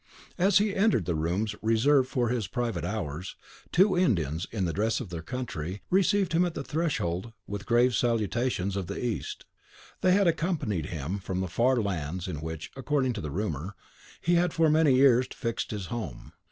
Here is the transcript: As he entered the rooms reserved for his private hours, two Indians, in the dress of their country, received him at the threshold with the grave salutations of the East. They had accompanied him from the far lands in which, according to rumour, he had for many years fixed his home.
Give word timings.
As 0.39 0.57
he 0.57 0.73
entered 0.75 1.05
the 1.05 1.13
rooms 1.13 1.53
reserved 1.61 2.09
for 2.09 2.29
his 2.29 2.47
private 2.47 2.83
hours, 2.83 3.35
two 3.71 3.95
Indians, 3.95 4.47
in 4.51 4.65
the 4.65 4.73
dress 4.73 4.99
of 4.99 5.09
their 5.09 5.21
country, 5.21 5.83
received 5.91 6.33
him 6.33 6.43
at 6.43 6.55
the 6.55 6.63
threshold 6.63 7.33
with 7.45 7.61
the 7.61 7.65
grave 7.65 7.93
salutations 7.93 8.75
of 8.75 8.87
the 8.87 8.97
East. 8.97 9.45
They 10.01 10.13
had 10.13 10.25
accompanied 10.25 10.87
him 10.87 11.19
from 11.19 11.39
the 11.39 11.47
far 11.47 11.75
lands 11.75 12.27
in 12.27 12.41
which, 12.41 12.71
according 12.75 13.13
to 13.13 13.21
rumour, 13.29 13.75
he 14.21 14.33
had 14.33 14.53
for 14.53 14.71
many 14.71 14.95
years 14.95 15.27
fixed 15.35 15.69
his 15.69 15.85
home. 15.93 16.33